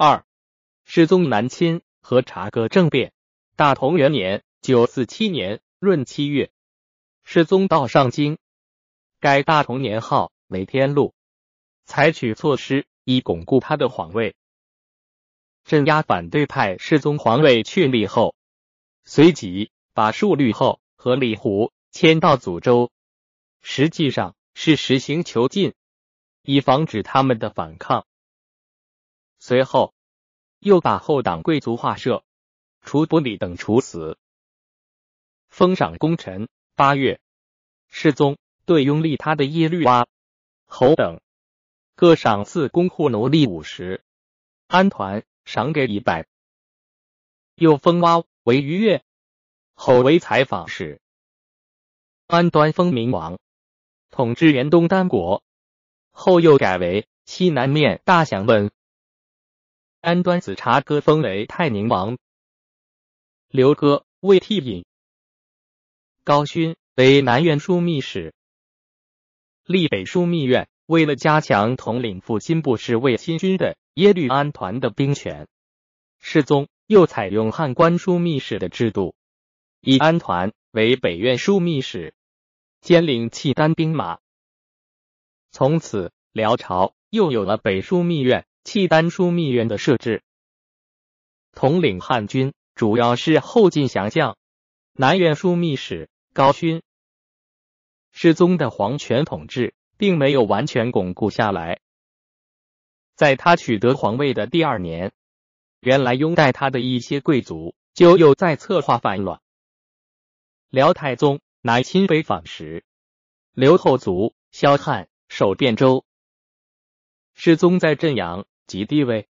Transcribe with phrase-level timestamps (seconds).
[0.00, 0.24] 二、
[0.84, 3.12] 世宗南侵和察哥政变。
[3.56, 6.52] 大同元年（九四七年）闰七月，
[7.24, 8.38] 世宗到上京，
[9.18, 11.14] 改大同年号为天禄，
[11.84, 14.36] 采取措施以巩固他的皇位。
[15.64, 18.36] 镇压反对派，世宗皇位确立后，
[19.04, 22.92] 随即把数律后和李胡迁到祖州，
[23.62, 25.74] 实际上是实行囚禁，
[26.42, 28.06] 以防止他们的反抗。
[29.38, 29.94] 随后，
[30.58, 32.24] 又把后党贵族画社，
[32.82, 34.18] 除伯里等处死，
[35.48, 36.48] 封赏功臣。
[36.74, 37.20] 八月，
[37.88, 40.06] 世宗对拥立他的耶律阿、
[40.66, 41.20] 侯等
[41.96, 44.04] 各赏赐公户奴隶五十，
[44.68, 46.28] 安团赏给一百，
[47.56, 49.02] 又封蛙为逾越，
[49.74, 51.00] 侯为采访使，
[52.28, 53.40] 安端封明王，
[54.10, 55.42] 统治元东丹国。
[56.10, 58.70] 后又改为西南面大祥问。
[60.00, 62.18] 安端子察哥封为泰宁王，
[63.48, 64.84] 刘哥为替尹，
[66.22, 68.32] 高勋为南院枢密使，
[69.64, 70.68] 立北枢密院。
[70.86, 75.46] 为了加强统领复兴部侍卫亲军的耶律安团的兵权，
[76.18, 79.14] 世宗又采用汉官枢密使的制度，
[79.82, 82.14] 以安团为北院枢密使，
[82.80, 84.20] 兼领契丹兵马。
[85.50, 88.46] 从此，辽朝又有了北枢密院。
[88.68, 90.22] 契丹枢密院的设置，
[91.52, 94.36] 统领汉军主要是后晋降将，
[94.92, 96.82] 南院枢密使高勋。
[98.10, 101.80] 世宗的皇权统治并没有完全巩固下来，
[103.14, 105.14] 在他取得皇位的第二年，
[105.80, 109.40] 原来拥戴他的一些贵族就又在策划反乱。
[110.68, 112.84] 辽太宗乃亲北访时，
[113.52, 116.04] 刘后族萧汉守汴州，
[117.32, 118.44] 世宗在镇阳。
[118.68, 119.28] 及地位，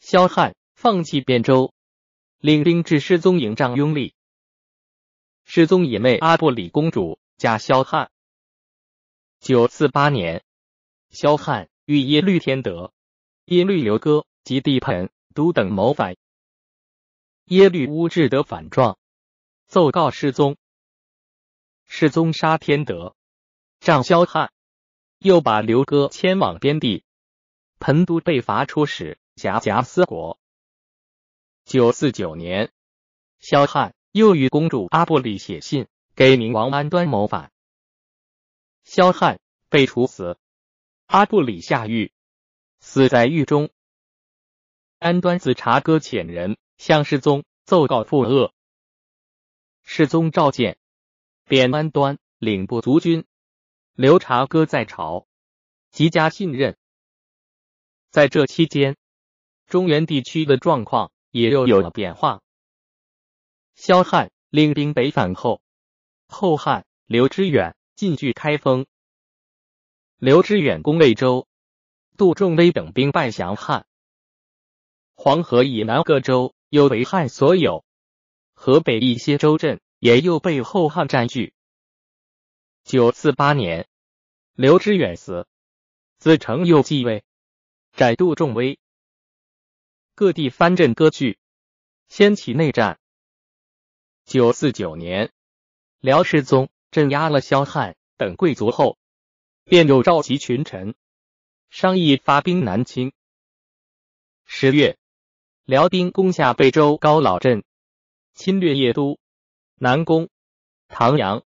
[0.00, 1.72] 萧汉放弃汴州，
[2.38, 4.16] 领兵至失宗营帐拥立。
[5.44, 8.10] 失宗以妹阿布里公主嫁萧汉。
[9.38, 10.42] 九四八年，
[11.10, 12.92] 萧汉与耶律天德、
[13.44, 16.16] 耶律刘哥及帝盆都等谋反，
[17.44, 18.98] 耶律乌智德反状，
[19.66, 20.56] 奏告失宗。
[21.84, 23.14] 世宗杀天德，
[23.80, 24.50] 杖萧汉，
[25.18, 27.04] 又把刘哥迁往边地。
[27.82, 30.38] 彭都被罚出使夹夹思国。
[31.64, 32.70] 九四九年，
[33.40, 37.50] 萧汉又与公主阿布里写信给明王安端谋反，
[38.84, 40.38] 萧汉被处死，
[41.06, 42.12] 阿布里下狱，
[42.78, 43.68] 死在狱中。
[45.00, 48.54] 安端子察哥遣人向世宗奏告父恶，
[49.82, 50.78] 世宗召见，
[51.46, 53.24] 贬安端领部卒军。
[53.94, 55.26] 刘察哥在朝，
[55.90, 56.78] 极加信任。
[58.12, 58.98] 在这期间，
[59.66, 62.42] 中原地区的状况也又有了变化。
[63.74, 65.62] 萧汉领兵北返后，
[66.28, 68.84] 后汉刘知远进据开封，
[70.18, 71.48] 刘知远攻魏州，
[72.18, 73.86] 杜仲威等兵败降汉。
[75.14, 77.82] 黄河以南各州又为汉所有，
[78.52, 81.54] 河北一些州镇也又被后汉占据。
[82.84, 83.88] 九四八年，
[84.52, 85.46] 刘知远死，
[86.18, 87.24] 子成又继位。
[87.92, 88.78] 窄度重威，
[90.14, 91.38] 各地藩镇割据，
[92.08, 92.98] 掀起内战。
[94.24, 95.30] 九四九年，
[96.00, 96.70] 辽世宗。
[96.90, 97.96] 镇压了萧汉。
[98.18, 98.98] 等贵族后，
[99.64, 100.94] 便又召集群臣。
[101.70, 103.12] 商议发兵南侵。
[104.44, 104.98] 十月，
[105.64, 107.64] 辽兵攻下贝州高老镇，
[108.34, 109.18] 侵略邺都、
[109.76, 110.28] 南宫、
[110.88, 111.44] 唐阳，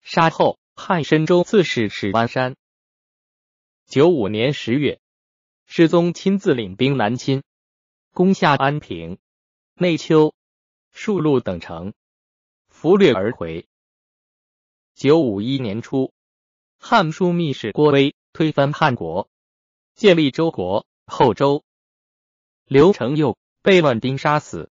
[0.00, 2.56] 杀后汉深州刺史史万山。
[3.86, 5.00] 九五年十月。
[5.70, 7.42] 世宗亲自领兵南侵，
[8.14, 9.18] 攻下安平、
[9.74, 10.34] 内丘、
[10.90, 11.92] 数路等城，
[12.68, 13.68] 俘掠而回。
[14.94, 16.14] 九五一年初，
[16.78, 19.28] 汉书密使郭威推翻汉国，
[19.94, 21.62] 建立周国后周。
[22.64, 24.70] 刘承佑被乱兵杀死。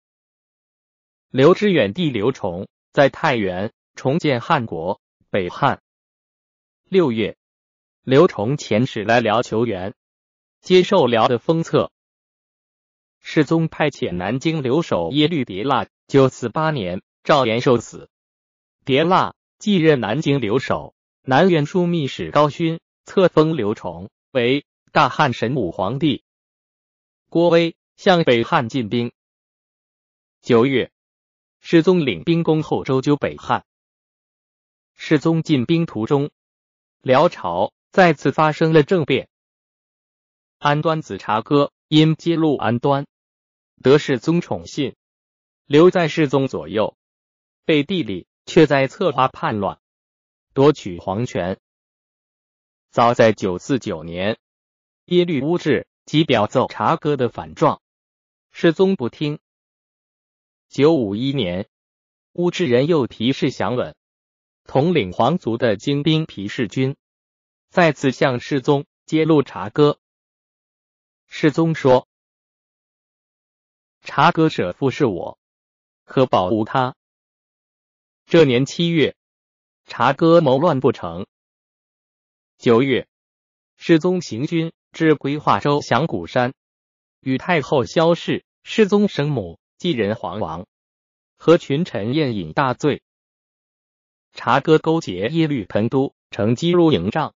[1.29, 5.79] 刘知远弟刘崇在太原重建汉国，北汉。
[6.85, 7.37] 六月，
[8.01, 9.93] 刘崇遣使来辽求援。
[10.67, 11.93] 接受辽的封册，
[13.21, 18.09] 世宗派遣南京留守耶律迭腊，九四八年赵延寿死，
[18.83, 26.25] 迭腊继任南京留守，南院枢密使高勋册封刘崇为大汉神武皇帝。
[27.29, 29.13] 郭威向北汉进兵，
[30.41, 30.91] 九月，
[31.61, 33.65] 世宗领兵攻后周纠北汉。
[34.95, 36.29] 世宗进兵途中，
[37.01, 39.29] 辽朝再次发生了政变。
[40.59, 43.05] 安端子茶歌因揭露安端，
[43.83, 44.95] 得世宗宠信，
[45.67, 46.97] 留在世宗左右。
[47.63, 49.79] 背地里却在策划叛乱，
[50.55, 51.59] 夺取皇权。
[52.89, 54.39] 早在九四九年，
[55.05, 57.79] 耶律乌质即表奏茶哥的反状，
[58.49, 59.37] 世宗不听。
[60.69, 61.69] 九五一年，
[62.33, 63.95] 乌质人又提示降稳，
[64.63, 66.95] 统领皇族的精兵皮氏军，
[67.69, 69.99] 再次向世宗揭露茶哥。
[71.27, 72.07] 世宗说
[74.01, 75.37] ：“察哥舍父是我，
[76.05, 76.95] 可保无他。”
[78.25, 79.15] 这年七月，
[79.85, 81.27] 察哥谋乱不成。
[82.57, 83.07] 九月，
[83.75, 86.53] 世宗行军至归化州响谷山，
[87.19, 90.65] 与太后萧氏、世宗生母继人皇王
[91.37, 93.03] 和群臣宴饮大醉。
[94.33, 97.35] 察哥勾结耶律盆都，乘机入营帐，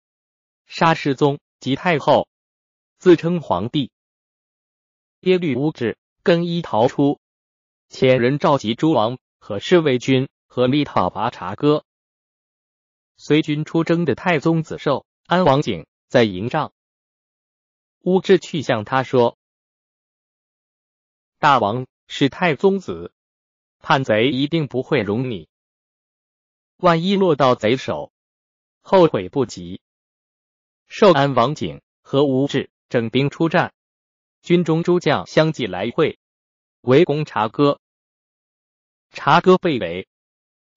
[0.66, 2.29] 杀世宗及太后。
[3.00, 3.90] 自称皇帝，
[5.20, 7.18] 耶律乌质更衣逃出，
[7.88, 11.86] 遣人召集诸王和侍卫军，合力讨伐察哥。
[13.16, 16.74] 随军出征的太宗子寿安王景在营帐，
[18.00, 19.38] 乌质去向他说
[21.40, 23.14] ：“大王是太宗子，
[23.78, 25.48] 叛贼一定不会容你。
[26.76, 28.12] 万一落到贼手，
[28.82, 29.80] 后悔不及。”
[30.86, 32.68] 寿安王景和乌质。
[32.90, 33.72] 整兵出战，
[34.42, 36.18] 军中诸将相继来会，
[36.80, 37.80] 围攻察哥。
[39.10, 40.08] 察哥被围，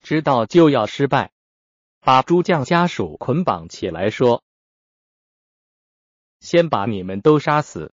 [0.00, 1.32] 知道就要失败，
[1.98, 4.44] 把诸将家属捆绑起来，说
[6.38, 7.92] ：“先把你们都杀死。”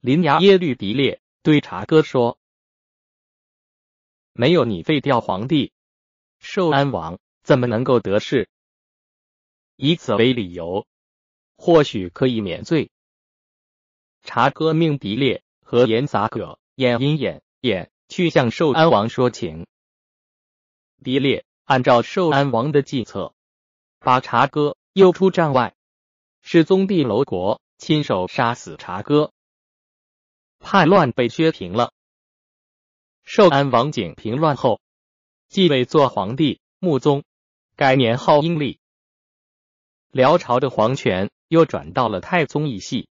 [0.00, 2.38] 临衙耶律狄烈对察哥说
[4.34, 5.72] ：“没有你废掉皇帝，
[6.40, 8.50] 寿安王怎么能够得势？
[9.76, 10.86] 以此为理由。”
[11.64, 12.90] 或许可以免罪。
[14.24, 19.68] 察哥命狄烈和严杂葛、演阴演演去向寿安王说情。
[21.04, 23.32] 狄烈按照寿安王的计策，
[24.00, 25.76] 把察哥诱出帐外。
[26.40, 29.32] 世宗帝楼国亲手杀死察哥，
[30.58, 31.92] 叛乱被削平了。
[33.22, 34.80] 寿安王景平乱后，
[35.48, 37.22] 继位做皇帝，穆宗，
[37.76, 38.80] 改年号英历。
[40.10, 41.30] 辽朝的皇权。
[41.52, 43.10] 又转到了太宗一系。